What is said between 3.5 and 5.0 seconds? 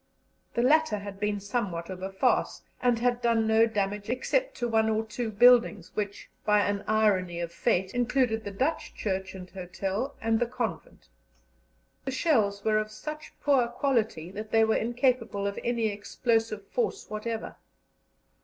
damage, except to one